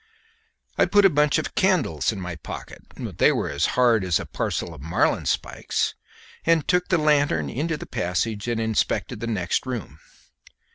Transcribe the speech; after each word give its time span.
I 0.79 0.85
put 0.85 1.05
a 1.05 1.11
bunch 1.11 1.37
of 1.37 1.53
candles 1.53 2.11
in 2.11 2.19
my 2.19 2.35
pocket 2.35 2.81
they 2.97 3.31
were 3.31 3.51
as 3.51 3.67
hard 3.77 4.03
as 4.03 4.19
a 4.19 4.25
parcel 4.25 4.73
of 4.73 4.81
marline 4.81 5.27
spikes 5.27 5.93
and 6.43 6.67
took 6.67 6.87
the 6.87 6.97
lanthorn 6.97 7.51
into 7.51 7.77
the 7.77 7.85
passage 7.85 8.47
and 8.47 8.59
inspected 8.59 9.19
the 9.19 9.27
next 9.27 9.67
room. 9.67 9.99